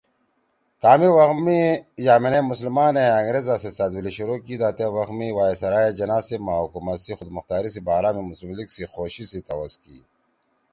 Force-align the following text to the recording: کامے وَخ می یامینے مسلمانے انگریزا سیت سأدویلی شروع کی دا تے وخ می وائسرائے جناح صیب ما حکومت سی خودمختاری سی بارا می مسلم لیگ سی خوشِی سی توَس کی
کامے 0.81 1.09
وَخ 1.17 1.31
می 1.45 1.59
یامینے 2.05 2.39
مسلمانے 2.51 3.03
انگریزا 3.19 3.55
سیت 3.61 3.73
سأدویلی 3.79 4.11
شروع 4.17 4.39
کی 4.45 4.55
دا 4.61 4.69
تے 4.77 4.85
وخ 4.95 5.09
می 5.17 5.27
وائسرائے 5.37 5.89
جناح 5.99 6.21
صیب 6.27 6.41
ما 6.47 6.53
حکومت 6.63 6.97
سی 7.03 7.11
خودمختاری 7.19 7.69
سی 7.73 7.79
بارا 7.87 8.09
می 8.15 8.21
مسلم 8.29 8.49
لیگ 8.57 8.69
سی 8.75 8.83
خوشِی 8.93 9.23
سی 9.31 9.39
توَس 9.47 9.73
کی 9.83 9.97